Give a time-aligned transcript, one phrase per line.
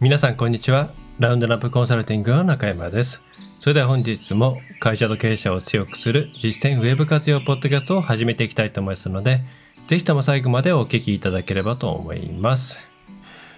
[0.00, 0.90] 皆さんこんにちは。
[1.18, 3.20] ラウンドナップコンサルティングの中山です。
[3.58, 9.40] それでは本日も会社と経営者を強くする実践ウェブ活用ポッドキャストを始めていきたいと思いますので、
[9.88, 12.78] ぜひとも最後までお聞きいただければと思います。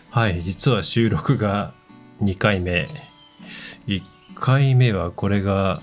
[0.08, 1.74] はい、実は収録が
[2.22, 2.88] 2回目。
[3.86, 4.02] 1
[4.34, 5.82] 回目はこれが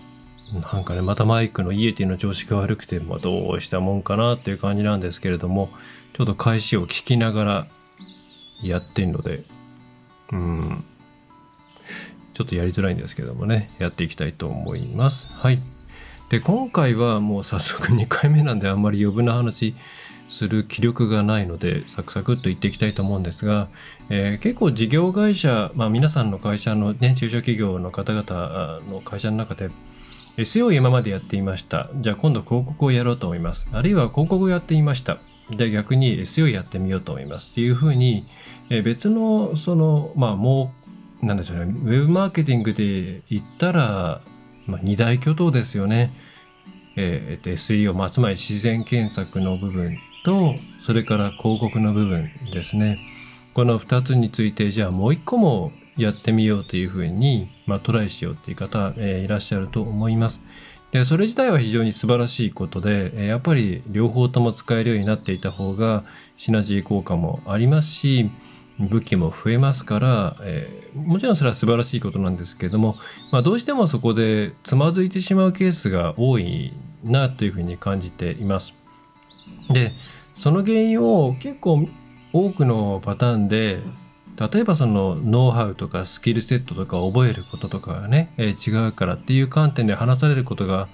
[0.73, 5.69] なんかね、またマイクのイエティの調子が悪くて、まあ、どうしたもんかなっていう感じなんですけれども、
[6.15, 7.67] ちょっと開始を聞きながら
[8.63, 9.43] やってんので、
[10.31, 10.83] うん、
[12.33, 15.27] ちょっとやりづらいんですけどもね、やっていきたいと思います。
[15.31, 15.61] はい。
[16.29, 19.75] で、今回はもう早速2回目なんであんまり余分な話
[20.29, 23.69] する気力がないので、サクサクっと言っていきたいと思うんですが、
[24.09, 29.69] えー結構事業会社、まあ皆さんの会社のね、中小企業の方々の会社の中で、
[30.37, 31.89] SEO を今までやっていました。
[31.95, 33.67] じゃあ今度広告をやろうと思います。
[33.71, 35.17] あるいは広告をやっていました。
[35.51, 37.49] で、逆に SEO やってみようと思います。
[37.51, 38.27] っていうふうに、
[38.69, 40.73] え別の、その、まあも
[41.21, 44.21] う、なんでしょうね、ウェブマーケティングで言ったら、
[44.65, 46.11] まあ二大巨頭ですよね。
[46.95, 52.99] えーと SEO、まあつまり自然検索の部分と、それから広告の部分ですね。
[53.53, 60.41] この2つについてじゃあもう1個もやってみようというふうに、まあ、トライしようっていう方、えーいらっしゃると思います。
[60.91, 66.05] でそれ自体は非常に素晴らしいことで、やっぱり両方とも使えるようになっていた方が
[66.37, 68.29] シナジー効果もありますし
[68.79, 72.95] 武器も増えますから、えーもちろんそれは素晴らしいことなんですけれども、
[73.31, 78.73] まあ、どうしてもそこでつまずいてしまうケースが多いなというふうに感じています。
[79.69, 79.93] で
[80.37, 81.87] その原因を結構
[82.33, 83.79] 多くのパターンで
[84.39, 90.87] 例えばそのノウハウとかスキルセットとか覚えることとかがね、えー違うからっていう観点で話されることが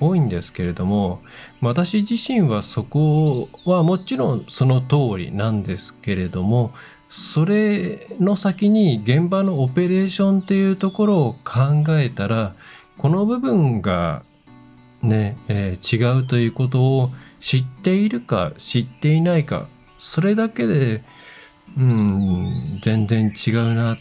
[0.00, 1.20] 多いんですけれども
[1.60, 6.72] 私自身はそこはもちろんその通りなんですけれども
[7.10, 12.54] それの先に現場のオペレーションっていうところを考えたら
[12.96, 14.22] この部分が
[15.02, 17.10] ね、えー違うということを
[17.40, 19.66] 知っているか知っていないか
[19.98, 21.02] それだけで
[21.78, 23.98] うん全然違うなっ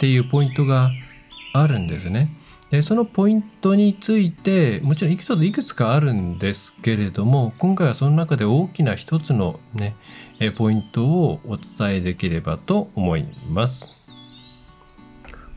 [0.00, 0.90] ていうポイントが
[1.54, 2.36] あるんですね。
[2.70, 9.94] でそのポイントについてもちろんいくついくつかあるんですけれども今回はその中で大きな一つのね
[10.40, 13.90] えポイントをお伝えできればと思います。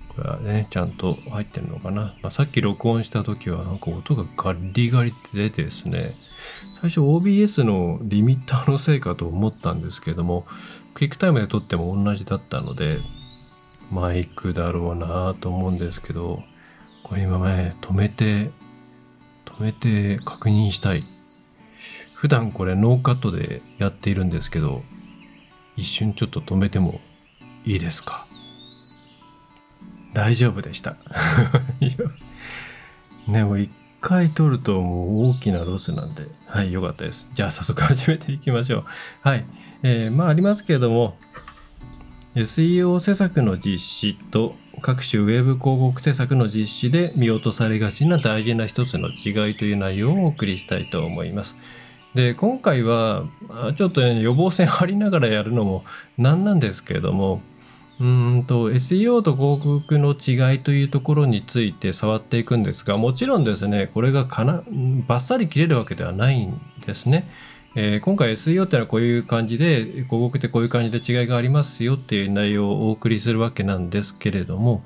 [0.10, 6.16] これはねちゃんと入ってるのかな、まあ、さっき録音した時はなんか音がガリガリって出てですね
[6.80, 10.46] 最初 OBS のリミッターのせいかと思ったんですけども
[10.96, 13.00] クイックタイムで撮っても同じだったので
[13.92, 16.40] マイクだろうなと思うんですけど
[17.04, 18.50] これ今ね止めて
[19.46, 21.04] 止めて確認したい。
[22.16, 24.82] 普段これノーカットでやっているんですけど
[25.76, 27.00] 一瞬ちょっと止めても
[27.66, 28.26] いいですか？
[30.14, 30.96] 大丈夫でした。
[33.28, 33.70] ねもう一
[34.06, 37.28] 回撮るともう大きなロスなんではいよかったです。
[37.34, 38.86] じゃあ早速始めていきましょう。
[39.22, 39.46] はい。
[39.82, 41.18] えーまあありますけれども
[42.36, 51.56] SEO 施策の実施と各種ウェブ広告施策の実施で見落とされがちな大事な一つの違いという内容をお送りしたいと思います。
[52.14, 53.26] で今回は
[53.76, 55.84] ちょっと、予防線張りながらやるのも
[56.18, 57.42] なんなんですけれども
[58.00, 64.64] うんと SEO と広告の違いというところについて触っていくんですがもちろんですねこれがかな
[65.08, 67.30] バッサリ切れるわけではないんですね。
[67.76, 74.84] えー今回 SEO ってのはこういう感じで広告ってこういう感じで違いがありますよっていう内容をお送りするわけなんですけれども、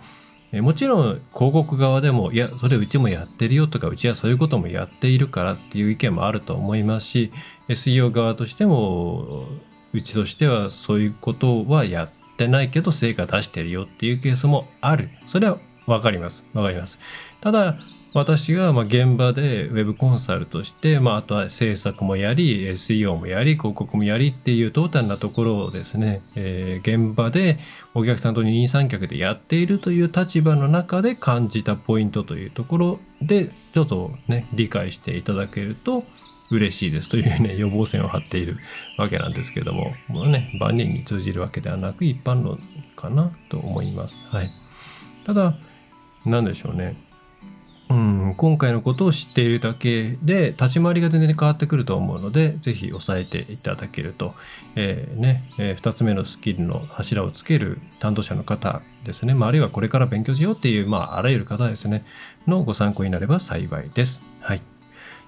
[0.51, 7.31] えーもちろん広告側でもいやそれうちもやってるよとかうちはそういうこともやっているからっていう意見もあると思いますし
[7.67, 9.47] SEO 側としても
[9.93, 15.09] うちとしてはそういうことはやっててないけど成果出してるよっていうケースもある。
[15.27, 16.45] それはわかります。
[16.53, 16.97] わかります。
[17.41, 17.77] ただ
[18.13, 27.59] 私がま現場でウェブコンサルとして、まあ、あとは制作もやり SEO もやり広告もやりっていうトータルなところをですね、えー現場で
[27.93, 36.03] お客さんと二人三脚でやっているという立場の中で感じたポイントというところでちょっとね理解していただけると
[36.51, 38.57] 嬉しいですというね予防線を張っている
[38.97, 42.59] わけなんですけどももうね万人に通じるわけではなく一般論
[42.95, 44.15] かなと思います。
[44.29, 44.49] はい、
[45.25, 45.55] ただ
[46.25, 47.09] 何でしょうね。
[47.89, 54.35] うん、今回のことを知っているだけで立ち回りが全然変わってくると思うのでぜひ押さえていただけると、
[54.75, 62.05] えーねえ2つ目のスキルの柱をつける担当者の方ですね、まあ、あるいはこれから勉強しようっていう、まあ、あらゆる方ですね。
[62.45, 64.21] のご参考になれば幸いです。
[64.39, 64.61] はい、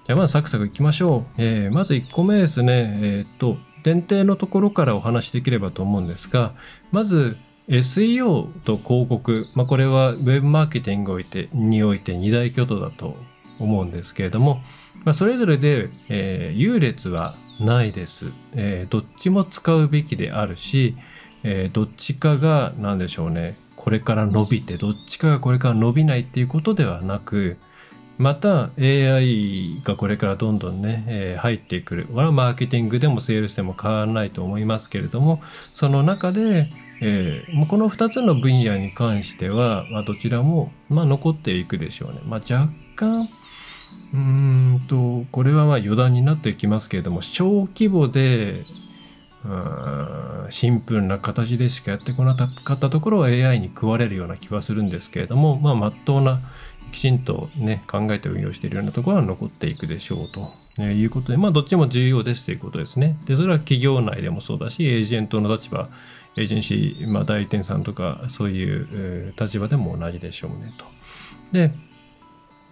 [0.06, 1.24] じゃあまずサクサクいきましょう。
[1.38, 6.52] えーまず1個目ですね、えーっと前提のところからお話しできればと思うんですが
[6.92, 7.36] まず
[7.68, 11.20] SEO と広告、まあ、これはウェブマーケティング
[11.52, 13.16] において二大巨頭だと
[13.58, 14.60] 思うんですけれども、
[15.04, 20.96] まあ、それぞれで、えー、優劣はないです、えー、どっちも使うべきであるし、
[21.44, 23.56] えー、どっちかが何でしょうね。
[23.76, 27.56] これから伸びてどっちかがこれから伸びないっていうことではなく
[28.18, 32.06] また AI がこれからどんどんね、えー、入ってくる。
[32.06, 35.42] これはマーケティングでもセールスでも変わらないと思いますけれども、
[35.74, 36.70] その中で、
[37.00, 42.20] えー、この2つの分野に関しては、まあ、どちらも、まあ、残っていくでしょうね。
[42.24, 43.28] まあ、若干、
[44.14, 48.64] うんと、これはまあ余談になっていきますけれども、小規模で、
[50.50, 52.44] シンプルな形でしかやってこなか
[52.74, 56.40] ったところは AI に食われるような気はするんですけれども、まあ、真っ当な、
[56.92, 60.52] きちんとね、考えて運用しているようなところは残っていくでしょうと、
[60.82, 63.16] いうことで、まあ、どっちも重要ですということですね。
[63.26, 65.88] で、それは企業内でもそうだし、エージェントの立場、
[66.36, 70.84] エージェンシー、まあ、代理店さんとか、そういう、立場でも同じでしょうねと。
[71.52, 71.72] で、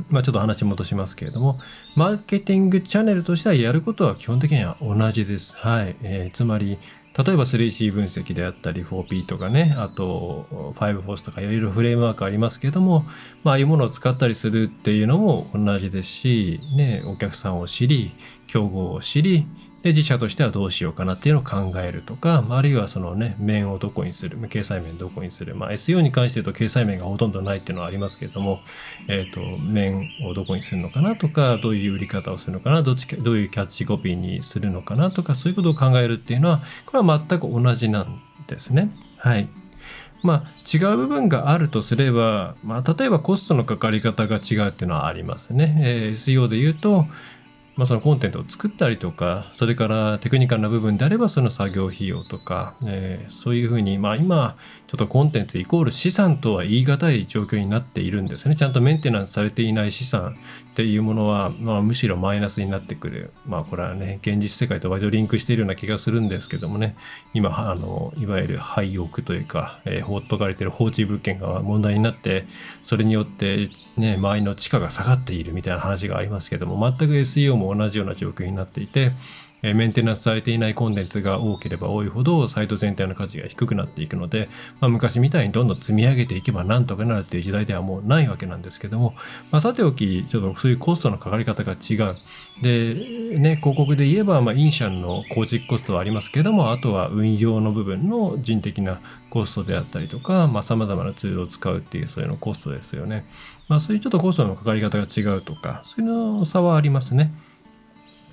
[0.09, 1.59] まあ、ちょっと話戻しますけれども、
[1.95, 5.55] マーケティングチャンネルとしてはやることは基本的には同じです。
[5.57, 5.97] はい。
[6.03, 6.79] えー、つまり、
[7.25, 10.47] 例えば 3C 分析であったり 4P とかね、あと
[10.77, 13.05] 5FORCE とかいろいろフレームワークありますけども、
[13.45, 18.13] まあああいうものを使ったりするっていうのも同じですし、ね、お客さんを知り、
[18.47, 19.47] 競合を知り、
[19.83, 25.55] で、自社としてはどうしようかなっていうのを考えるとか、あるいはそのね、面をどこにする、掲載面どこにする。
[25.55, 28.61] まあ、SEO に関して言うと掲載面がほとんどないっていうのはありますけれども、
[29.09, 38.91] えっ、ー、と、面をどこにするのかなとか、どういう売り方をするのかな、どっち、どういうキャッチコピーにするのかなとか、そういうことを考えるっていうのは、これは全く同じなんですね。
[39.17, 39.49] はい。
[40.23, 45.79] まあ、違う部分があるとすれば、まあ、例えばコストのかかり方が違うっていうのはありますね。
[45.81, 47.07] えー、SEO で言うと、
[47.77, 54.57] まあ、そのコンテンツを作ったりとか、それからテクニカルな部分であればその作業費用とか、えー、そういうふうに、まあ今、
[54.91, 58.57] ちょっとコンテンツイコール資産とは言い難い状況になっているんですね。
[58.57, 60.35] ちゃんとメンテナンスされていない資産
[60.73, 63.31] っていうものは、まあむしろマイナスになってくる。
[63.47, 66.97] まあこれはね、現実世界と割とリンクしているような気がするんですけどもね、
[67.35, 72.47] 今、あの、いわゆる廃屋というか、えー、放っとかれている放置物件が問題になって、
[72.83, 79.13] それによってね、周りの地価が下がっているみたいな話がありますけども、全く SEO も同じような状況になっていて、
[79.63, 84.49] えメンテナンスされていないコンテンツが多ければ多いほどサイト全体の価値が低くなっていくので、
[84.81, 89.15] まあ、昔みたいにどんどん積み上げていけばなんとかなるっていう時代ではもうないわけなんですけども、
[89.51, 92.17] まあ、さておきちょっとそういうコストのかかり方が違う。
[92.63, 103.25] でね広告で言えば、まあ、インシャンの構築コストはありますけどもあとは運用の部分の人的なコストであったりとかさまざ、まなツールを使うっていうそういうのコストですよね、
[103.69, 107.33] まあ、そういうちょっとコストのかかり方が違うとかそういうの差はありますね。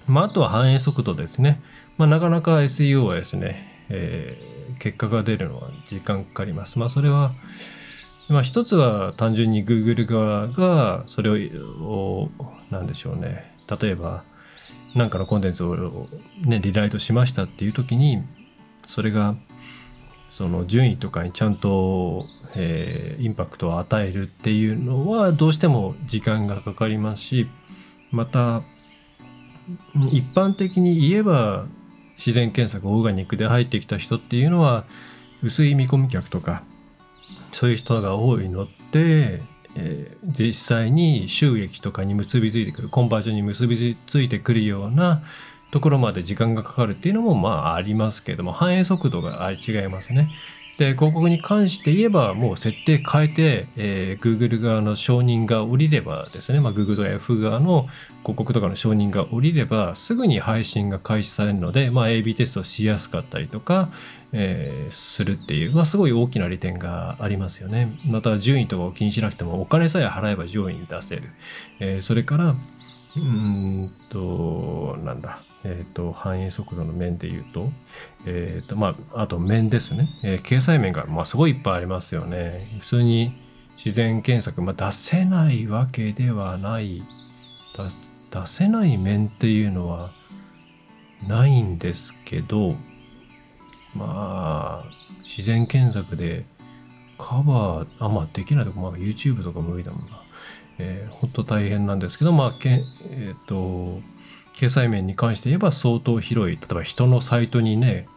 [0.08, 1.62] まあ、あとは反映速度ですね。
[1.98, 6.80] まあ、なかなか SEO はですね、えー、結果が出るのは時間かかります。
[6.80, 7.34] まあ、それは、
[8.30, 12.30] まあ、一つは単純に Google 側がそれを、
[12.72, 13.54] なんでしょうね。
[13.82, 14.24] 例えば、
[14.96, 16.08] 何かのコンテンツを
[16.46, 18.24] ね、リライトしましたっていう時に、
[18.88, 19.36] それが、
[20.30, 22.26] その順位とかにちゃんと、
[22.56, 27.48] えー、インパクトを与えるっていうのはどうしても時間がかかりますし、
[28.12, 28.62] また、
[30.12, 31.66] 一般的に言えば
[32.18, 34.86] 自然検索オーガニックで入ってきた人っていうのは
[35.44, 36.64] 薄い見込み客とか
[37.52, 39.42] そういう人が多いのって、
[39.76, 45.22] えー、実際に収益とかに結びついてくるコンバージョンに結びついてくるような
[45.72, 50.32] ところまで時間がかかるっていうのもまあありますけども反映速度が違いますね。
[50.78, 57.88] で、広告に関して言えば、もう設定変えて、えー、Google 側の承認が降りればですね、まあ、Google とか Yahoo 側の
[58.22, 63.90] 広告とかの承認が降りれば、すぐに配信が開始されるので、まあ、AB テストしやすかったりとか、
[64.34, 67.98] えー、するっていう、まあ、すごい大きな利点がありますよね。
[68.06, 71.24] また、順位とかを気にしなくても、お金さえ払えば上位に出せる。
[71.80, 72.56] えー、それから、
[73.16, 75.42] うんと、なんだ。
[75.68, 77.70] えっ、ー、と、反映速度の面で言うと、
[78.26, 80.08] えっ、ー、と、まあ、あと面ですね。
[80.24, 82.78] えー、掲載面が、まあ、すごいいっぱいありますよね。
[82.80, 83.34] 普通に
[83.76, 87.04] 自然検索、まあ、出せないわけではない
[88.32, 90.12] 出せない面っていうのは
[91.28, 92.76] ないんですけど、
[93.94, 94.92] まあ、
[95.24, 96.46] 自然検索で
[97.18, 100.24] カバー、あ、まあ、できないとこ、まあ、YouTube とか無理だもんな。
[100.80, 104.00] えー、ほんと大変なんですけど、まあ、けえっ、ー、と、
[104.58, 108.08] 掲載面に関して言えば相当広い、例えば人のサイトにね、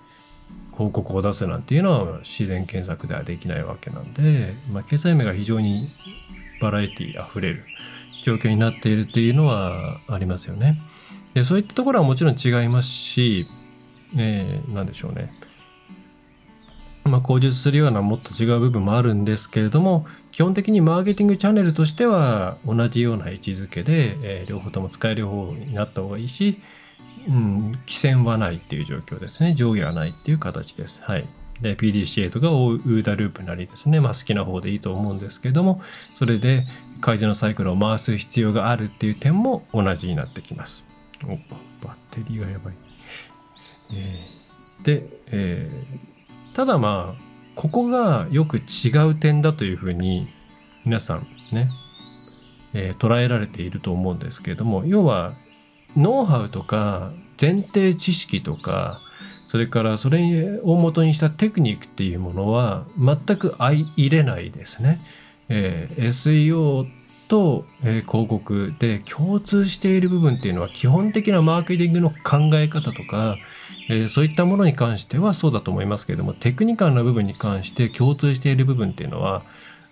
[0.73, 5.91] 広告を出すなんていうのは自然検索ではできないわけなんで、まあ、掲載面が非常に
[6.63, 7.65] バラエティあふれる
[8.23, 10.81] 状況になっているっていうのはありますよね。
[11.35, 13.47] でそういったところはもちろん違いますし、
[14.17, 15.31] えー、何でしょうね。
[17.11, 26.61] まあ、口述するようなもっと違う部分もあるんですけれども基本的にマーケティングチャンネルとしては同じような位置づけで、えー、両方とも使える方になった方がいいし、
[27.29, 31.03] うん、規制はないっていう状況ですね上下はないっていう形です。
[31.03, 31.27] はい
[31.61, 35.83] で PDCA とかオーダーループなりですね、まあ、好きな方でいいと思うんですけども
[36.19, 36.67] それで
[37.03, 40.85] 改善のサイクルを回す必要があるっていう点も同じになってきます。
[41.25, 41.27] お
[41.87, 42.75] バッテリーがやばい。
[43.93, 46.10] えー、で、えー、
[46.55, 47.23] ただまあ
[47.55, 50.29] ここがよく違う点だというふうに
[50.85, 51.71] 皆さんね、
[52.73, 55.35] えー、捉えられていると思うんですけれども要は
[55.97, 59.01] ノウハウとか前提知識とか
[59.49, 65.01] それからそれを元にしたテクニックっていうものは全く相入れないですね。
[65.49, 66.87] えー、SEO
[67.31, 73.39] と、え、広告で共通している部分っていうのは基本的なマーケティングの考え方とか、
[73.89, 79.45] え、そういったものに関してはそうだと思いますけれどもテクニカルな部分に関して共通している部分っていうのは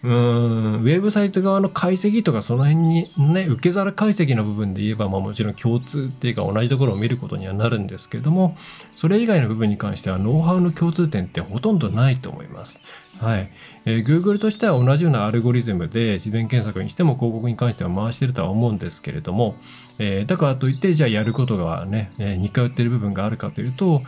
[0.05, 8.57] うんウェブサイト側の解析とかその辺にね受け皿解析の部分で言えば、まあ、もちろん共通っていうか同じところを見ることにはなるんですけれども
[8.95, 12.81] それ以外の部分に関してはノウハウの共通点ってほとんどないと思います。
[13.19, 13.51] はい。
[13.85, 19.57] えー、Google としては同じようなアルゴリズムで事前検索にしても広告に関しては回してるとは思うんですけれども、
[19.99, 24.03] えー、だからといってじゃあやることがね、えー、似通ってる部分があるかというと、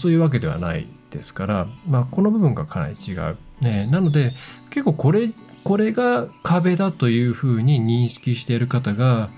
[0.00, 3.36] そういうわけではないですから、まあ、この部分がかなり違う。
[3.60, 4.34] ね、なので
[4.72, 5.30] 結構これ
[5.64, 9.28] これが壁だというふうに認識している方が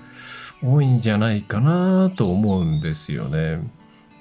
[0.63, 3.59] 多いんじゃないかなと思うんですよね。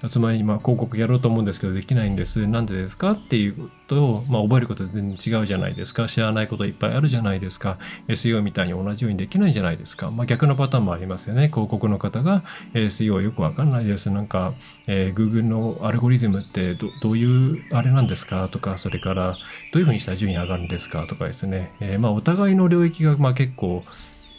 [0.08, 2.46] つまり今広告やろうと思うんですけどできないんです。
[2.46, 6.08] なんでですかっていうことを、まあ、覚えること全然違うじゃないですか。
[6.08, 7.78] 知らないこといっぱいあるじゃないですか。
[8.08, 10.10] SEO みたいに同じようにできないじゃないですか。
[10.10, 11.48] まあ、逆のパターンもありますよね。
[11.48, 12.42] 広告の方が
[12.74, 14.10] SEO よくわかんないです。
[14.10, 14.54] なんか、
[14.86, 18.48] えー、Google のアルゴリズムってどどういうあれなんですか？
[18.48, 19.36] とか、それから
[19.72, 21.06] どういうふうにしたら順位上がるんですか？
[21.06, 21.72] とかですね。
[21.80, 23.82] えー、まあお互いの領域がまあ結構、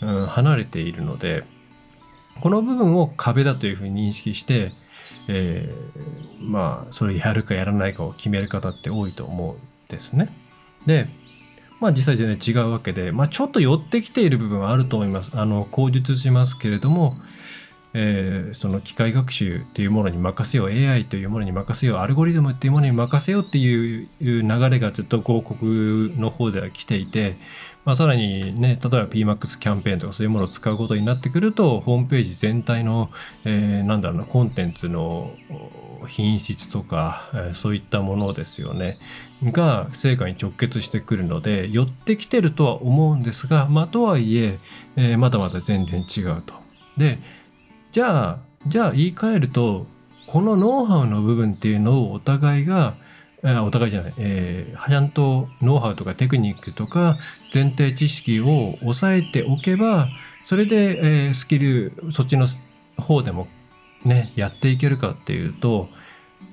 [0.01, 1.43] うん、離れているので、
[2.41, 4.74] この部分を壁だというふうに認識して、
[5.27, 10.29] えー、まあそれやるかやらないかを決める方って多いと思うんですね。
[10.86, 11.08] で
[11.79, 15.32] まあ実際全然違うわけで、まあ、ちょっと寄ってきている部分はあると思います。
[15.34, 17.17] あの口述しますけれども、
[17.94, 27.38] えー、その機械学習っていうものに任せよう AI というものに任せようアルゴリズムっていうものに任せようっていう流れがずっと広告の方では来ていて、
[27.86, 33.12] まあ、さらにね、例えば PMAX キャンペーンとかそういうものを使うことになってくると、ホームページ全体の、
[33.44, 35.32] えー、なんだろうな、コンテンツの
[36.08, 38.98] 品質とか、えー、そういったものですよね、
[39.44, 44.58] が成果に直結してくるので、寄ってきてるとは思うんですが、まあ、とはいえ
[44.96, 46.56] えー、まだまだ全然違うと。
[46.98, 47.20] で、
[47.92, 49.86] じゃあ、じゃあ言い換えると、
[50.25, 52.96] このノウハウの部分っていうのをお互いが
[53.44, 57.18] お互いじゃない、えー、ちゃんとノウハウとかテクニックとか
[57.54, 60.08] 前提知識を押さえておけば、
[60.46, 62.48] それで、えー、スキル、そっちの
[62.98, 63.48] 方でも
[64.04, 65.89] ね、やっていけるかっていうと、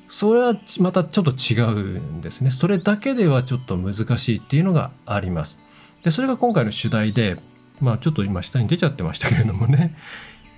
[0.09, 2.51] それはまたちょっと違うんですね。
[2.51, 5.57] それだけではちょっと難しいっていうのがあります。
[6.05, 7.39] で、それが今回の主題で、
[7.81, 9.95] まあちょっと今下に出ちゃってましたけれどもね、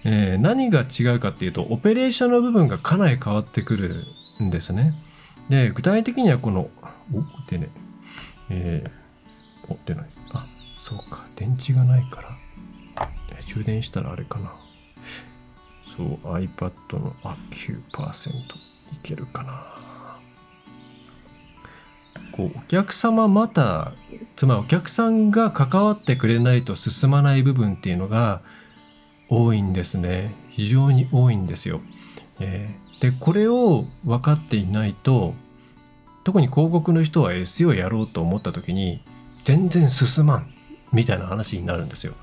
[0.04, 4.06] えー、何が違うかっていうと、オペレーションの部分がかなり変わってくる
[4.42, 4.94] んですね。
[5.48, 6.70] で、具体的にはこの、
[7.12, 7.68] お、でね、
[8.50, 10.06] えー、お、出ない。
[10.32, 10.46] あ、
[10.78, 12.28] そうか、電池がないから、
[13.46, 14.52] 充電したらあれかな。
[15.96, 18.30] そう、iPad の、あ、9%
[18.92, 19.74] いけるかな。
[22.32, 23.92] こう、お客様また、
[24.36, 28.42] つまりお客さんが関わってくれないと進まない部分っていうのが
[29.28, 30.34] 多いんですね。
[30.50, 31.80] 非常に多いんですよ。
[32.40, 35.34] えーでこれを分かっていないと
[36.24, 39.02] 特に広告の人は SEO やろうと思った時に
[39.44, 40.54] 全然進まん
[40.90, 42.14] みたいな話になるんですよ。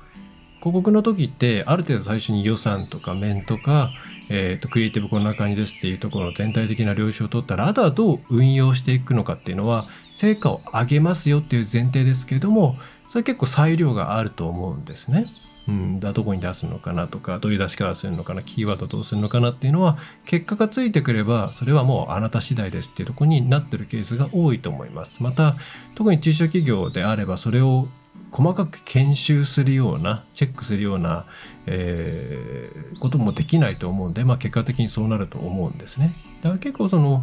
[0.58, 3.90] 広告の時ってある程度最初に予算とか面とか、
[4.28, 12.76] えーと、クリエイティブこんな感じですっていうところの全体的な領収を取ったらあとはどう運用していくのかっていうのは成果を上げますよっていう前提ですけれども
[13.08, 15.26] それ結構裁量があると思うんですね。
[15.68, 25.22] うん、だどこに出すのかなとかどういう出し方するのかなキーワードどうするのかなっていうのは結果がついてくればそれはもうあなた次第ですっていうとこになってるケースが多いと思います。
[25.22, 25.56] また
[25.94, 27.86] 特に中小企業であればそれを
[28.32, 31.26] 細かく研修するようなチェックするような、
[31.66, 36.14] えー、こともできないと思うんで、まあ、結果的にそうなると思うんですね。
[36.40, 37.22] だから結構その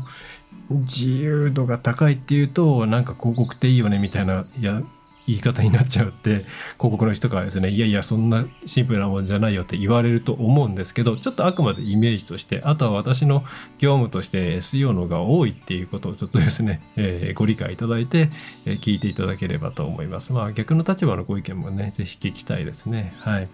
[0.69, 4.81] 自由度が高いっていうとなんか広告っていいよねみたいなや
[5.29, 6.45] 言い方になっちゃうって広
[6.77, 13.43] 告の人からですねいやいやそんなシンプルなもんじゃないよって言われると思うんですけどちょっとあくまでイメージとしてあとは私の
[13.77, 18.29] 業務として SEO のが多いっていうことをちょっとですね、えー、ご理解いただいて、
[18.65, 20.33] えー、聞いていただければと思います。
[20.33, 23.13] まあ逆の立場のご意見もねぜひ聞きたいですね。
[23.19, 23.49] はい。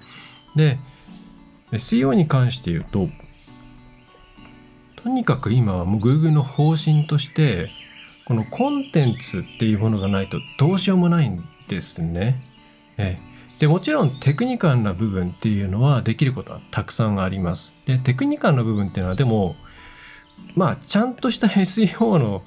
[0.56, 0.80] で
[1.74, 3.10] SEO に関して言うと
[5.04, 7.70] とにかく今はもう Google の方針として
[8.26, 12.42] このコンテンツっていうものがないとどうしようもないんですね。
[12.98, 17.74] ええ、でもちろんテクニカルな部分っていうのはできることはたくさんあります。
[17.86, 19.56] でテクニカルな部分っていうのはでも
[20.56, 22.44] まあちゃんとした SEO の、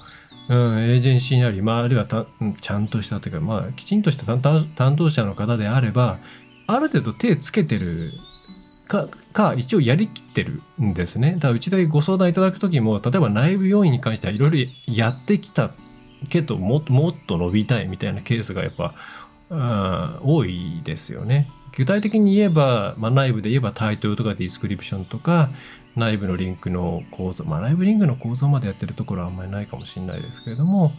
[0.49, 2.25] うん、エージェンシーなり、まあ、あるいはた
[2.61, 6.17] ちゃんとしたというか、まあ、きちんとした担当者の方であれば
[6.67, 8.13] ある程度手つけてる
[8.89, 11.35] か、か、一応やりきってるんですね。
[11.35, 15.71] だからうちでご相談いただくときも、例えば内部要因に関してはいろいろやってきた
[16.29, 18.93] けども、もっと伸びたいみたいなケースがやっぱ、
[20.23, 21.49] 多いですよね。
[21.75, 25.49] 具体的に言えば、まあ、内部で言えばタイトルとかディスクリプションとか、
[25.95, 30.93] 内部のリンクの構造、まあ、内部リンクの構造までやってるところはあんまりないかもしれないですけれども、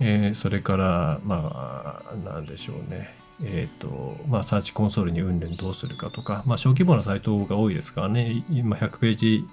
[0.00, 3.14] えー、それから、まあ、なんでしょうね。
[3.42, 9.46] えっ、ー、と、まあ、サーチコンソールに運用どうするかとか、まあ、小規模なサイトが多いですからね、今100ページ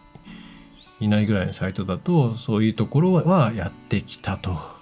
[0.99, 4.76] 以内ぐらいのサイトだと、そういうところはやってきたと。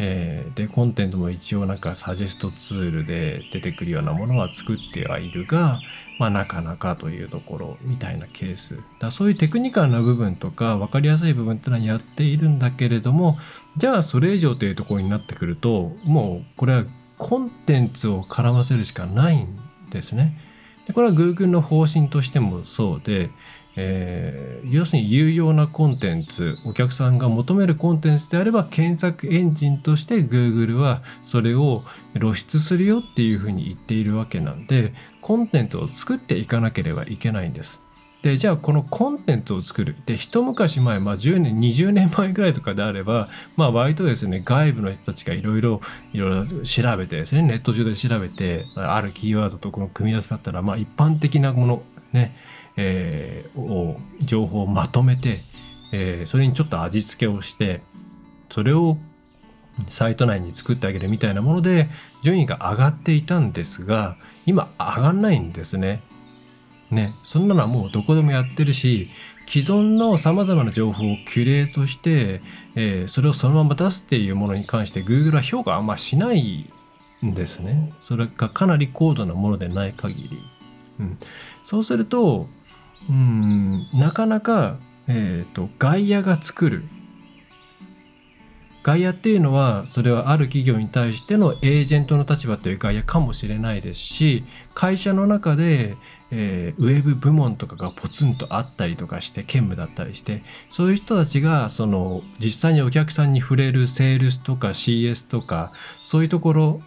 [0.00, 5.80] えー、で、コンテンツも一応なんかサジェストツールで出てくるようなものは作ってはいるが、
[6.18, 8.78] まあなかなかというところみたいなケース。
[9.00, 13.38] だそういうテクニカルな部分とか分かりやすい部分ってのはやっているんだけれども、
[13.76, 16.84] じゃあそれ以上というところになってくると、もうこれは
[17.18, 19.48] コンテンツを絡ませるしかないん
[19.90, 20.38] ですね。
[20.86, 23.30] でこれは Google の方針としてもそうで、
[23.80, 31.84] えー、要するに有用なコンテンツ、お客さんが求めるコンテンツであれば検索エンジンとして Google はそれを
[32.18, 37.78] 露出するよっていうふうに言っているわけなんで、コンテンツを作っていかなければいけないんです。
[38.22, 45.80] でじゃあこのコンテンツを作るで一昔前、まあ、10年20年前ぐらいとかであれば、まあ、割とですね外部の人たちがいろいろ
[46.12, 52.34] いろ調べてですねネット上で調べてあるキーワードとこの組み合わせだったら、まあ、一般的なものね、
[52.80, 55.40] えー、を情報をまとめて、
[55.92, 57.82] えー、それにちょっと味付けをして
[58.50, 58.96] それを
[59.88, 61.88] サイト内に作ってあげるみたいなもので
[62.22, 66.02] 順位が上がっていたんですが今上がんないんですね。
[66.90, 69.10] ね、そんなのはもうどこでもやってるし、
[69.46, 72.40] 既存の様々な情報をキュレートして、
[72.76, 76.70] えー、それをそのまま出すっていうものに関して Google は評価あんましない
[77.22, 77.92] んですね。
[78.06, 80.42] それがかなり高度なものでない限り。
[81.00, 81.18] うん、
[81.66, 82.48] そうすると、
[83.08, 86.84] うん、なかなか、えっ、ー、と、外野が作る
[88.88, 95.96] 外野っていうのはそれはある企業に対してのエージェントの立場という外野かもしれないですし会社の中で、
[96.30, 106.80] えー、ウェブ部門とかがポツンとあったりとかして兼務だったりしてそういう人たちがその実際にお客さんに触れるセールスとか CS とかそういうところ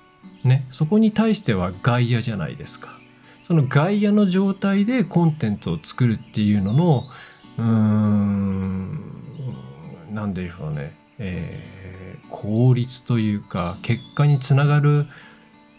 [0.44, 3.01] ねそこに対しては外野じゃないですか。
[3.52, 7.04] その外野の状態でコンテンツを作るっていうのの
[7.58, 8.98] うーん
[10.10, 15.06] 何でしょうねえー、効率というか結果につながる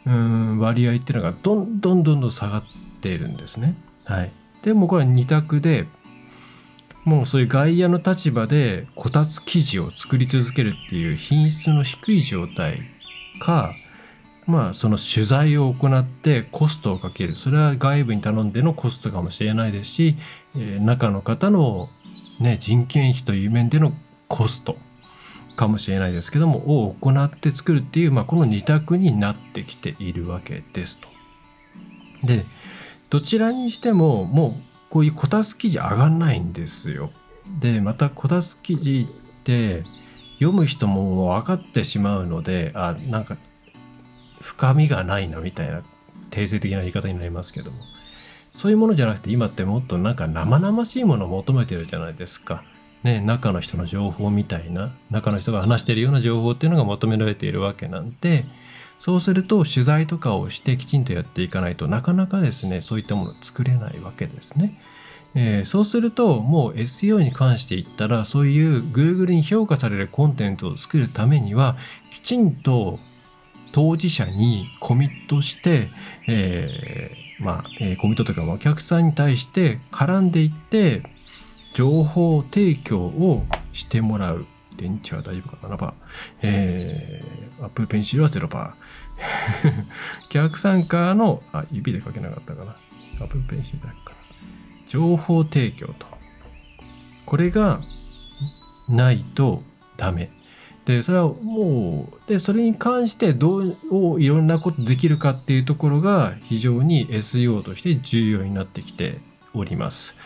[0.05, 2.63] うん割合っていうのがどんどんどんどん下がっ
[3.03, 3.75] ているんですね。
[4.05, 4.33] はい、
[4.63, 5.87] でもこれは2択で
[7.07, 12.83] もうそういう外野の立場でこたつ記事を作り続けるっていう品質の低い状態
[13.41, 13.75] か
[14.47, 20.17] まあその取材を行ってコストをかけるそれは外部に頼んでのコストかもしれないですし、
[20.57, 21.89] えー、中の方の、
[22.41, 23.93] ね、人件費という面での
[24.29, 24.77] コスト
[25.57, 31.09] かもしれないですけどもを行って作るっていう、まあ、この2択になってきているわけですと。
[32.25, 32.47] で
[33.11, 37.11] どちらにしてももうこういうこたつ記事上がんないんですよ。
[37.61, 39.85] でまたこたつ記事って
[40.35, 43.37] 読む人も分かってしまうのであなんか
[44.43, 45.83] 深みがないなみたいな
[46.31, 47.79] 定性的な言い方になりますけども
[48.55, 52.65] そういうものじゃなくて今ってもっとなんか生々しいものを求めてるじゃないですか。
[53.03, 58.45] ね、中の人の情報みたいな中の人が話しているような情報っていうのが求められているわけなんで
[59.01, 64.81] そうすると取材とかをしてきちんとやっていかないとなかなかですねそういったものを作れないわけですね。
[65.35, 71.77] えー、そうするともう SEO に関して言ったらそういう Google に評価されるコンテンツを作るためには
[72.13, 73.01] きちんと
[73.73, 75.91] 当事者にコミットして、
[76.29, 81.03] えー、まあ、えー、コミットというかお客さんに対して絡んでいって
[81.75, 85.95] 情報提供をしてもらう電池は大丈夫かな ?7%。
[86.43, 88.73] えー、Apple Pencil は0%。
[90.31, 92.77] 逆参加の、あ、指で書けなかったかな。
[93.21, 94.17] Apple Pencil だけかな。
[94.89, 96.07] 情報提供と。
[97.27, 97.81] これが
[98.89, 99.63] ないと
[99.97, 100.31] ダメ。
[100.85, 109.19] で、それはもう、で、それに関してどういろんなことできるかっていうところが非常に SEO として重要になってきて
[109.55, 110.17] おります。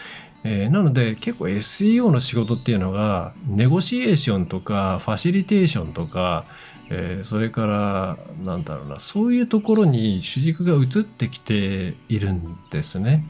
[0.45, 6.45] えー、なので結構 SEO の仕事っていうのがネゴシエーションとかファシリテーションとか、
[6.89, 13.25] えー、それからなんだろうなそういうところに主軸が移ってきているんですね。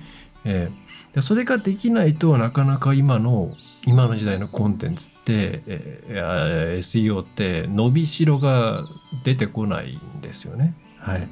[0.45, 3.49] えー、でそれができないとなかなか今の
[3.87, 8.85] 今の時代のコンテンツ、えー、SEO って伸びしろが
[9.25, 10.75] 出てこないんですよね。
[10.99, 11.29] はい。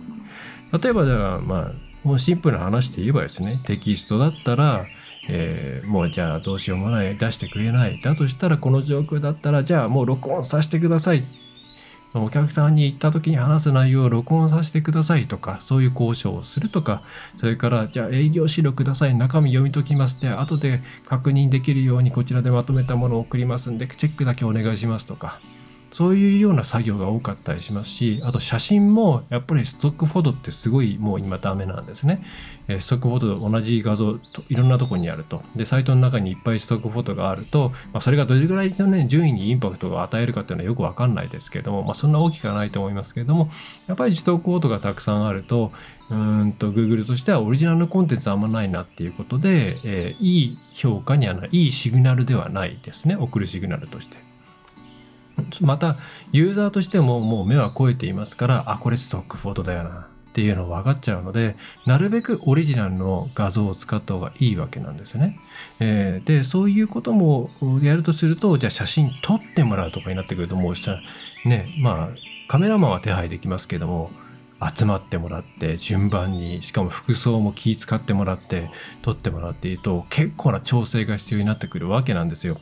[0.82, 4.86] 例えばじゃあまあもうシンプルな話で言えばですねテキストだったら
[5.28, 11.24] えー、もうじゃあどうしようもない出してくれないだとしたらこの状況だったらじゃあもう録音させてください
[12.14, 17.02] お客さんに行った時に話す内容を録音させてくださいとかそういう交渉をするとか
[17.38, 25.40] それからじゃあ営業資料ください中身読み解きますって後で確認できるようにこちらでまとめたものを送りますんでチェックだけお願いしますとか。
[25.94, 32.26] そういうような作業が多かったりしますし、あと写真もやっぱりストックフォトってすごいもう今ダメなんですね。
[32.66, 35.44] えストックフォトと同じ画像といろんなとこにあると。
[35.54, 43.48] で、サイトの中にいっぱいストックフォトがあると、まあ、それがどれぐらいのね、順位にインパクトを与えるかっていうのはよくわかんないですけども、まあ、そんな大きくはないと思いますけれども、
[43.86, 45.70] やっぱりストックフォトがたくさんあると、
[46.10, 53.14] うんと Google としてはオリジナルのコンテンツあんまないなっていうことで、えー、いい評価にはない、いいシグナルではないですね。
[53.14, 54.33] 送るシグナルとして。
[55.60, 55.96] また
[56.32, 61.54] ユーザーとしてももう目は肥えていますからあこれストックフォトだよなっていうの分かっちゃうので
[61.86, 65.38] なるべくオリジナルの画像を使った方がいいわけなんですね。
[65.78, 67.50] えー、でそういうことも
[67.82, 72.18] やるとするとじゃあ写真撮ってもらうとかになってくるともうねまあ
[72.48, 74.10] カメラマンは手配できますけども
[74.60, 78.70] 集まってもらって順番にしかも服装も気使ってもらって
[79.02, 82.58] 撮ってもらっていると結構な調整が必要になってくるわけなんですよ。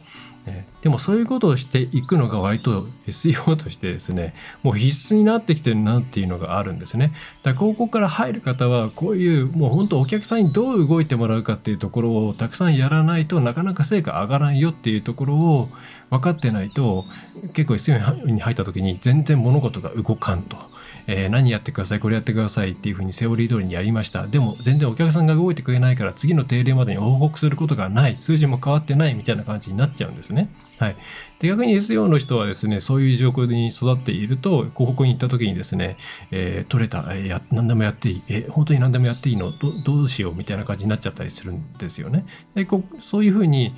[0.83, 7.13] でもそういうことをしていくのが割と SEO としてですね、もう必須になってきてるなっていうのがあるんですね。
[7.45, 15.69] だからここから入る方はこういうもう本当お客さんにどう動いてもらうかっていうところをたくさんやらないとなかなか成果上がらんよっていうところを
[16.11, 17.07] 分かってないと
[17.55, 20.72] 結構 SEO に入った時に全然物事が動かんと。
[21.07, 24.27] えー、何やってください、これやってくださいっていうふうにセオリー通りにやりました。
[24.27, 30.49] でも全然お客さんが動いてくれないから次の定例までに報告することがない、数字も変わってないみたいな感じになっちゃうんですね。
[30.79, 30.97] はい。
[31.39, 35.97] で、逆に SEO の人はですね、そういう状況に育っていると、広告に行った時にですね、
[36.31, 39.53] えー、取れた、え、や、何でもやっていい、えー、本当に何でもやっていいの？
[39.53, 40.35] どどうしよう？
[40.35, 42.25] みたいな感じになっちゃったりするんですよね。
[42.55, 43.73] でこそういうふうに、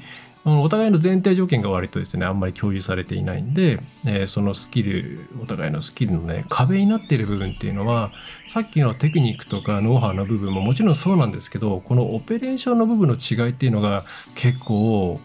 [0.47, 8.13] お互いの前提条件が割とですね、あんまり共有されていないんで、えー、そのスキル、お互いのスキルのね、壁になっている部分っていうのは、
[8.49, 14.05] さっきのテクニックとかノウハウの部分ももちろんそうなんですけど、このオペレーションの部分の違いっていうのが
[14.37, 15.19] 結構、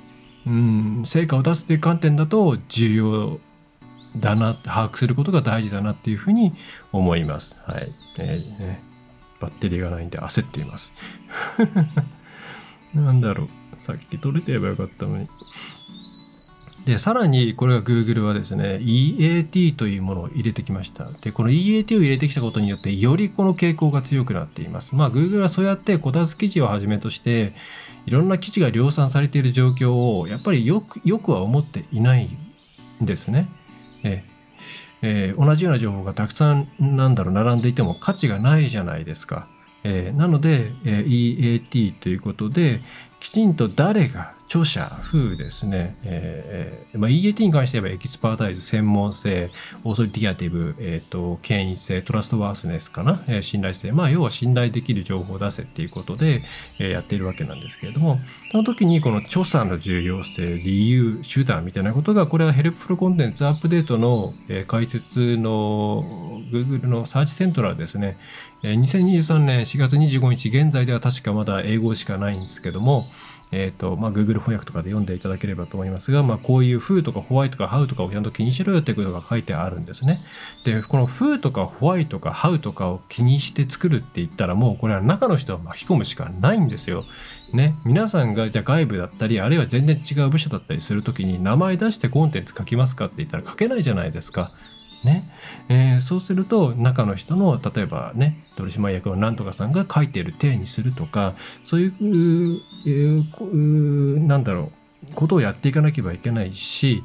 [0.48, 3.40] うん、成果を出すっていう観点だと重要
[4.16, 6.54] だな、把握することが大事だなっていうふうに
[6.94, 7.58] 思います。
[7.66, 7.92] はい。
[8.18, 8.84] えーね、
[9.42, 10.94] バッテリーがないんで焦っています。
[12.96, 13.59] なんだろう。
[13.90, 15.28] さっき取れてればよかったのに。
[16.86, 21.12] で、さらにこれが Google はですね、EAT というものを入れてきました。
[21.22, 24.96] で、この EAT を入れてきたことによって、よりこの傾向が強くなっています。
[24.96, 27.54] まあ、Google はそうやってこたつ記事をはじめとして、
[28.06, 32.30] いろんな記事が量産されている状況を、やっぱりよく、よくは思っていない
[33.02, 33.50] んですね。
[34.04, 34.24] え
[35.02, 39.48] えー、同じような情報がたくさん、なんだろう、並んでいても価値がないじゃないですか。
[39.84, 42.82] えー、なので、えー、EAT ということで、
[43.20, 49.52] きちんと誰が著者風ですね、えーまあ、EAT に関して言えばエキスパータイズ、専門性、
[49.84, 53.92] オーソリティアティブ、えっ、ー、と、権威性、トラストワースネスかな、えー、信頼性。
[53.92, 56.42] まあ、要は信頼できる情報を出せっていうことで、
[56.80, 58.20] えー、やっているわけなんですけれども、
[58.52, 68.18] その時にこの著者の重要性、理由、手段みたいなことが、これはヘルプフルコンテンツアップデートの、えー、解説の Google のサーチセントラルですね、
[68.64, 73.10] えー、2023年4月25日、現在では確かまだ英語しかないんですけども、
[73.52, 80.20] えっ、ー、と、まあ、Google 翻訳とかで読んでいただければと思いますが、まあ、こういう風とかホワイとかハウとかをちゃんと気にしろよってことが書いてあるんですね。
[80.64, 87.06] で、この風とかホワイとかハウとかを気にして作るって言ったらもうこれは中の人を巻き込むしかないんですよ。
[87.52, 87.76] ね。
[87.86, 94.52] 皆さんがじゃあ外部だったり、あるいは全然違う部署だったりするときに名前出してコンテンツ書きますかって言ったら書けないじゃないですか。
[95.04, 95.32] ね
[95.70, 104.72] えー、そうすると中の人の例えばね取締役のなんとかさんが書いている体にするとかそういう、えー、なんだろ
[105.10, 107.04] うことをやっていかなければいけないし、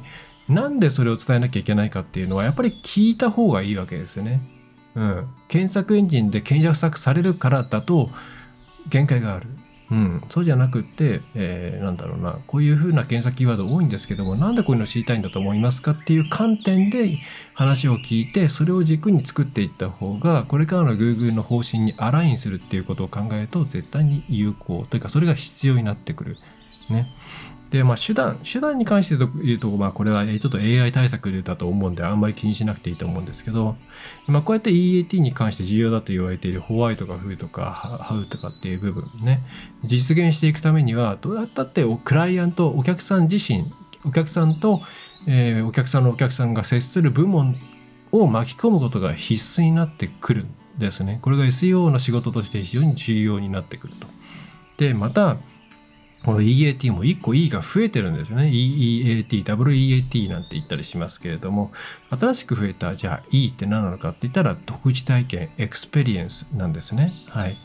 [0.49, 4.41] なんでそれを伝えなきゃいけないかっていうのはやっぱり聞いた方がいいわけですよね。
[4.95, 8.09] うん、検索エンジンで検索されるからだと
[8.89, 9.47] 限界がある。
[9.91, 17.19] うん、そうじゃなくって、えー、なんだろうな、こういうふうな検索キーワード多いんですけども、なんでこういうの知りたいんだと思いますかっていう観点で
[17.53, 26.37] 話を聞いて、それを軸に作っていった方が、これからの Google の方針にアラインするっていうことを考えると、絶対に有効というか、それが必要になってくる。
[26.89, 27.13] ね。
[27.75, 33.75] で、まあ、手段、手段に関して言うと、まあ、これはちょっと AI 対策だと思うんで、あんまり気にしなくていいと思うんですけど、
[34.27, 39.41] まあ、こうやって EAT に関して重要だと言われているホワイトかフーとかハウとかっていう部分ね、
[39.83, 43.65] 実現していくためには、どうやったってクライアント、お客さん自身、
[44.05, 44.81] お客さんと、
[45.27, 47.57] えー、お客さんのお客さんが接する部門
[48.13, 51.19] を巻き込むことが必須になってくるんですね。
[51.21, 54.07] これが SEO の仕事として非常に重要になってくると。
[54.77, 55.35] で、また、
[56.25, 58.45] この EAT も1個 E が増えてるんですね。
[58.45, 61.71] EEAT、WEAT なんて言ったりしますけれども、
[62.09, 67.13] 新しく増えた、じゃあ E って何なのかって言ったら、独自体験、 experience なんですね。
[67.29, 67.57] はい。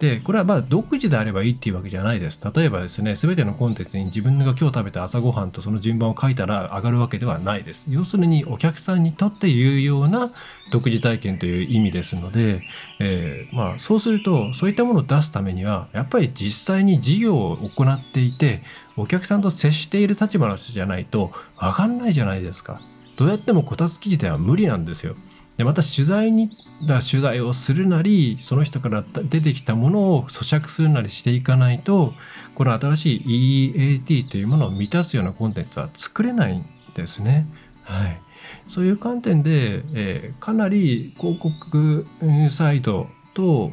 [0.00, 2.40] で、これはまあ独自であればいいっていうわけじゃないです。
[2.54, 7.84] 例えばですね、すべてのコンテンツに自分が今日食べた朝ごはんとその順番を書いたら上がるわけではないです。
[7.86, 10.32] 要するにお客さんにとって有用な
[10.72, 12.62] 独自体験という意味ですので、
[12.98, 18.62] えー、まあそうすると、そういったものを出すためには、やっぱり実際に事業を行っていて、
[18.96, 22.80] お客さんと接している立場の人じゃないとわかんないじゃないですか。
[23.18, 25.14] どうやってもこたつ記事では無理なんですよ。
[25.60, 26.50] でまた取材に
[26.86, 32.14] だ取材をするなりその人から出てきたものを咀嚼するなりしていかないと
[32.54, 33.74] この新しい
[34.06, 37.46] EAT というものを満たすようなコンテンツは作れないんですね。
[37.84, 38.22] はい、
[38.68, 42.06] そういう観点で、えー、かなり広告
[42.48, 43.70] サイトと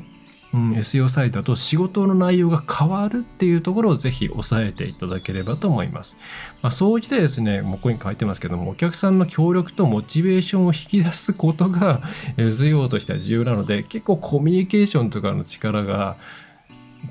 [0.58, 6.18] うん、SEO サイトだと仕事の内容が変わるっていうところをぜひ押さえていただければと思います。
[6.62, 12.02] まあ、総じてですね、もうここに書いてますけども、お客さんの協力とモチベーションを引き出すことが
[12.38, 16.18] SEO としては重要なので、結構コミュニケーションとかの力が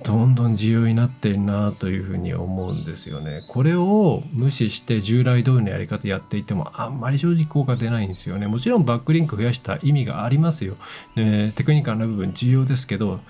[0.05, 3.45] どんどん重要になってるなというふうに思うんですよね。
[3.49, 8.47] これを無視して従来通りのやり方やっていてもあんまり正直効果出ないんですよね。
[8.47, 10.75] もちろんバックリンク増やした意味がありますよ。
[11.15, 13.21] テクニカルな部分重要ですけど、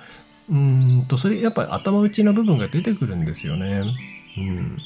[0.50, 3.82] うんと、それやっぱり頭打ちの部分が出てくるんですよね。
[4.36, 4.78] うん。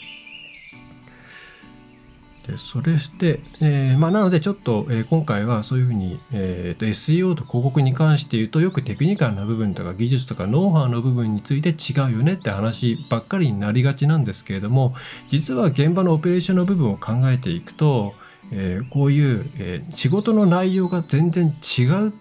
[2.50, 14.94] でそれして、えー、まあ、なのでちょっと、えー、今回はそういうふうに、えーと、SEO と広告に関して言うとよくテクニカルな部分とか技術とかノウハウの部分について違うよねって話ばっかりになりがちなんですけれども
[15.28, 18.14] 実は現場のオペレーションの部分を考えていくと、
[18.52, 22.12] えこういう、え仕事の内容が全然違うっ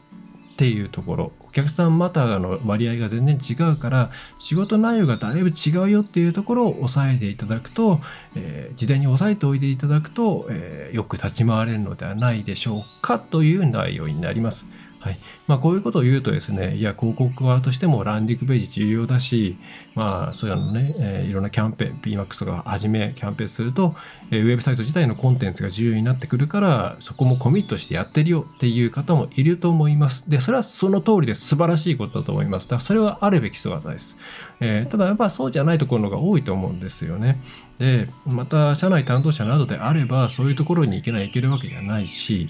[0.57, 1.31] ていうところ。
[1.49, 7.99] お客さんまたの割合が全然違うから仕事内容がだいぶ違うよっていうところを押さえていただくと、
[8.35, 14.65] えー、事前に押さえておいていただくと、えー、よく立ち回れるのではないでしょうかという内容になります。
[14.99, 15.19] はい。
[15.47, 19.57] まあ、こういうことを言うとですね、いや、広告側としてもランディングページ重要だし、
[19.95, 23.95] まあ、そういうのね、えー、いろんなキャンペーン、PMAX とかはじめキャンペーンすると、
[24.29, 30.25] えー、ウェブサイト自体のコンテンツが重要になってくるから、そこもコミットしてやってるよっていう方もいると思います。
[30.27, 32.65] で、それはその通りで素晴らしいことだと思います。
[32.65, 34.17] だからそれはあるべき姿です。
[34.59, 37.41] えー、ただ、やっぱそうじゃないところが多いと思うんですよね。
[37.77, 42.49] で、また、社内担当者などであれば、そういうところに行けない、行けるわけじゃないし、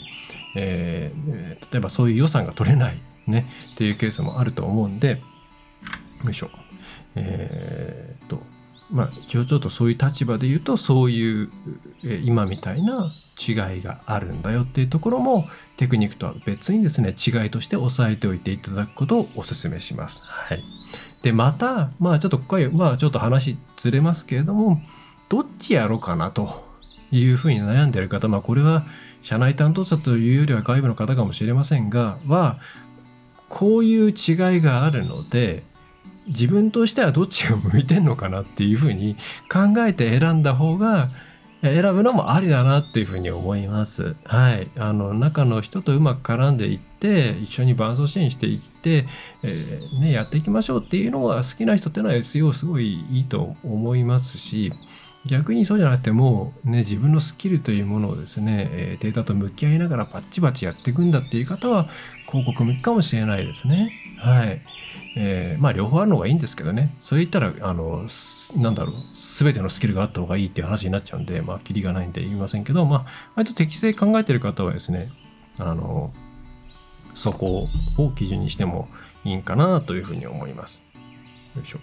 [0.55, 5.21] えー、例えばそういう予算が取れないねっていうケースもあると思うんで
[6.23, 6.49] よいしょ
[7.15, 8.41] えー、っと
[8.91, 11.49] まあ一応ちょっとそういう立場で言うとそういう、
[12.03, 20.21] え今みたいな違いがあるんだよっていうところもテクニックとは別にですね違いとして押さえておいていただくことをお勧めします。
[20.23, 20.63] はい、
[21.21, 24.81] でまたまあちょっとここまあちょっと話ずれますけれども
[25.29, 26.65] どっちやろうかなと
[27.11, 28.85] いうふうに悩んでいる方まあこれは
[29.21, 32.59] 社内担当者というよりは外部の方かもしれませんが、は、
[33.49, 34.15] こういう違い
[34.61, 35.63] があるので、
[36.27, 39.15] 自分としてはどっちが向いてんのかなっていうふうに
[39.51, 41.09] 考えて選んだ方が、
[41.61, 44.15] 選ぶのもありだなっていうふうに思います。
[44.23, 44.69] はい。
[44.77, 49.05] あの、中の人とうまく絡んでいって、一緒に伴走支援していって、
[49.43, 54.71] えー、ね、やっていきましょうっていうのが好きな人っていうのは SEO すごいいいと思いますし、
[55.25, 61.89] 逆にそうじゃなくても、ね、自分のスキルというものをですね、えデータと向き合いながらバッチバチやっていくんだっていう方は、
[62.27, 63.91] 広告向きかもしれないですね。
[64.17, 64.61] はい。
[65.15, 66.95] えー、まあ、両方あるのがいいんですけどね。
[67.01, 68.07] それ言ったら、あの、
[68.55, 75.11] なんだろう、すべてのスキルがあった方がいいっていう話になっちゃうんで、まあ、キリがないんで言いませんけど、まあ、割と適正考えてる方はですね、
[75.59, 76.13] あの、
[77.13, 78.87] そこを基準にしても
[79.25, 80.79] いいんかなというふうに思います。
[81.55, 81.79] よいしょ。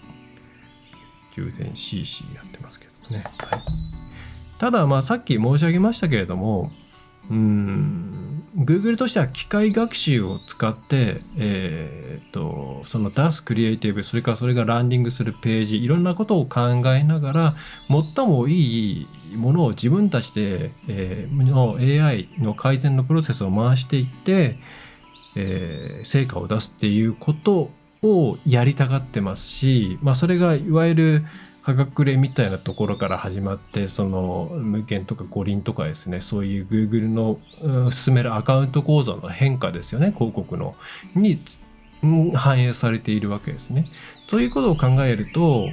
[1.35, 2.96] 充電 CC やってますけど。
[3.11, 3.23] ね。
[3.39, 3.87] はい。
[4.59, 6.71] ただまあさっき申し上げましたけれども
[7.29, 16.61] うん Google としては機械学習を使って、えーと、その出すクリエイティブそれからそれがランディングするページいろんなことを考
[16.95, 17.55] えながら
[18.15, 24.57] 最もいいものを自分たちで、えー、の AI の改善のプロセスを回していって、
[25.35, 27.69] えー、成果を出すっていうこと
[28.01, 31.21] をやりたがってますし、まあ、それがいわゆる
[31.67, 37.39] はがくれみたいなところから始まってその無限とか五輪とかですねそういう Google の、
[37.91, 40.75] 進めるアカウント構造の変化ですよね広告の
[41.13, 41.37] に、
[42.35, 43.85] 反映されているわけですね。
[44.29, 45.67] ということを考えると、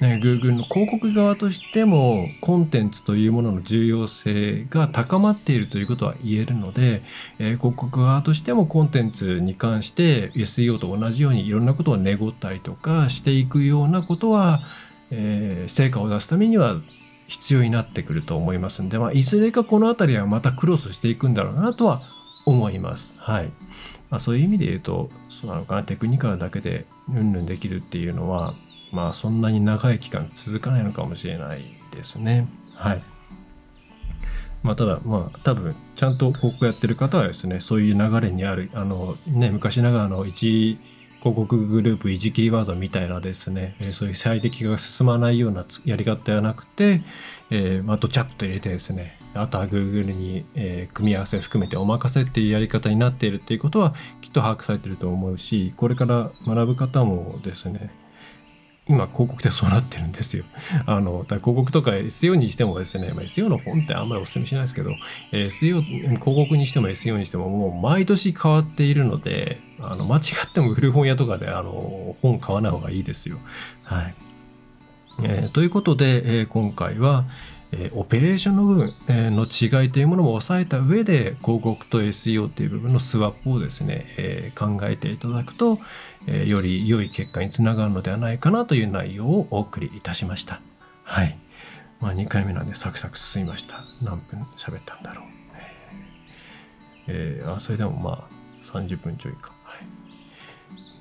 [0.00, 7.02] ね、Google の広告側としてもコンテンツというものの重要性が高まっているということは言えるので、
[7.38, 14.62] えー、広告側としてもコンテンツに関して SEO と同じようにいろんなことをねごったりとかしていくようなことは
[15.10, 16.76] えー、成果を出すためには
[17.28, 22.02] 必要になってくると思いますんで、まあ、いずれかこの辺りはまたクロスしていくんだろうなとは
[22.46, 23.14] 思います。
[23.18, 23.52] はい。
[24.10, 28.54] まあ、そういう意味で言うと、そうなのかな、テクニカルだけでルンルンできるっていうのは、
[28.90, 31.62] まあそんなに長い期間続かないのかもしれない
[31.94, 32.48] ですね。
[32.74, 33.02] はい。
[34.62, 40.78] まあただ、まあ多分、ちゃんと広告やってる方はですね、そういう流れにある、あのね、昔ながらの一
[41.20, 47.02] 広告グループ維持キーワードみたいなですね、え、そういう最適化が進まないようなやり方ではなくて、
[47.50, 57.90] えー、あドチャッと入れてですね、あとは Google に、えー、組み合わせ含めてお任せっていうやり方になっているっていうことはきっと把握されてると思うし、これから学ぶ方もですね、
[58.88, 60.44] 今広告ってそうなってるんですよ。
[60.86, 64.92] あの、だ広告とか SEO にしてもですね、まあ、SEO の本ってあんまりお勧めしないですけど、
[65.32, 73.38] SEO、広告にしても SEO にしてももう毎年変わっているので、あの、間違っても古本屋とかであの、本買わない方がいいですよ。
[73.84, 74.14] はい。
[75.22, 77.24] えー、ということで、えー、今回は、
[77.72, 85.78] え、オペレーションの部分、え、の違いというものも抑えた上で広告と SEO という部分のスワップをですね、え、考えていただくと、
[86.26, 90.60] えより良い結果につながるのではないかなという内容をお送りいたしました。
[91.04, 91.38] はい。
[92.00, 93.84] まあ2回目なんでサクサク進みました。
[94.02, 95.38] 何分喋ったんだろう。
[97.08, 98.28] えー、あそれでもまあ
[98.62, 99.52] 30分ちょいか。
[99.64, 99.78] は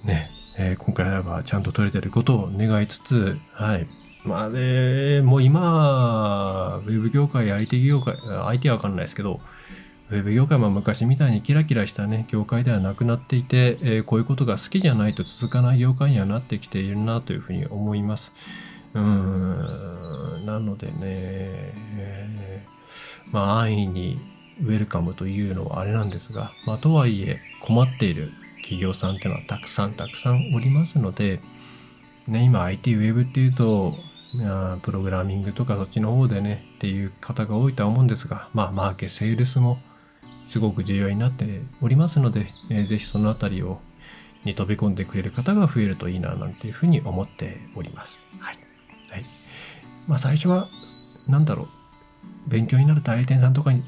[0.03, 3.87] い、ね、えー、今回はちゃんと取れてることを願いつつ、はい。
[4.23, 8.15] まあで、もう今、ウェブ業界、IT 業界、
[8.47, 9.39] IT はわかんないですけど、
[10.09, 18.31] ウェブ業界も昔みたいにキラキラしたね、業界ではなくなっていて、えー、こういうことが好きじゃないと続かない業界にはなってきているなというふうに思います。
[18.93, 24.19] うん、なのでね、えー、まあ安易に
[24.61, 31.41] ウェルカムというのはあれなんですが、まあとはいえ困っている企業さんっていうのはたくさんたくさんおりますので、
[32.27, 33.95] ね、今 IT ウェブっていうと、
[34.81, 39.79] プログラミングとかそっちの方でねっていう方が多いとは思うんですが、まあ、マーケ、セールスも
[40.47, 43.79] すごく重要になっておりますので、えー、ぜひそのあたりを
[44.43, 48.25] に飛び込んでくれる方が増えるといいななんていうふうに思っております。
[48.39, 48.57] はい。
[49.09, 49.25] はい。
[50.07, 50.69] まあ最初は、
[51.27, 53.83] なんだろう、勉強になる代理店さんとかに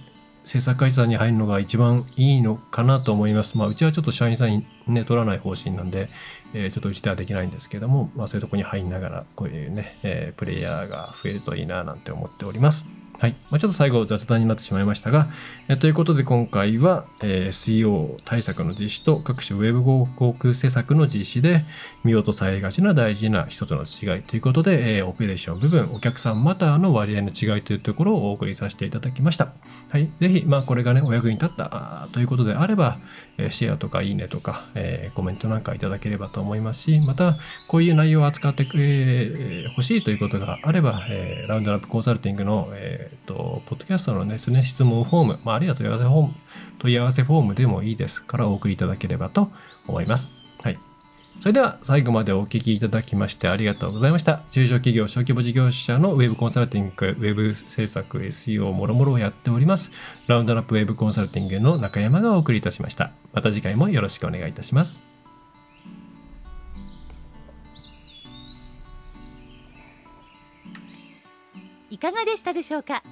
[0.49, 3.55] 制作会社さんに入るのが一番いいのかなと思います。
[3.55, 6.09] まあ、うちはちょっと社員さんにね、取らない方針なんで、
[6.55, 12.83] えー、ちょっとうちではできないんですけども、まあ、そういうとこに入りながら、こういうね、えー、プレイヤーが増えるといいななんて思っております。
[13.19, 13.35] はい。
[13.49, 15.27] まあ、ちょっと最後雑談になってしまいましたが、
[15.67, 21.65] えということで今回は、えー、SEO 対策の実施と各種ウェブ広告施策の実施で
[22.05, 29.51] 見落とされがちな大事な一つの違いということで、えー、オペレーション部分、お客さんまたの割合の違いというところをお送りさせていただきました。
[29.89, 30.09] はい。
[30.21, 32.99] ぜひ、まあこれがね、お役に立ったということであれば、
[33.37, 37.35] えシェアとかいいねとか、えー、コメントなんかいただければと思いますし、また、
[37.67, 46.33] こういう内容を扱ってくれ、欲しいということがあれば、えラウンドラップコンサルティングの、ええっ、と、ポッドキャストのですね、質問フォーム、まあ、あるいは問い合わせフォーム、
[46.79, 49.51] 問い合わせフォームでもいいですからお送りいただければと
[49.87, 50.31] 思います。
[50.61, 50.79] はい。
[51.39, 54.43] それでは最後までお聞きいただきましてありがとうございました。
[54.51, 59.91] 中小企業、小規模事業者のウェブコンサルティング、ウェブ制作、SEO もろもろをやっております。
[60.27, 63.11] ラウンドラップウェブコンサルティングの中山がお送りいたしました。
[63.31, 65.08] また次回もよろしくお願いいたします。
[71.99, 73.03] かがでしたでしょうか？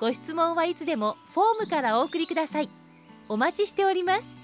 [0.00, 2.70] ご質問はいつでもフォームからお送りください。
[3.28, 4.43] お待ちしております。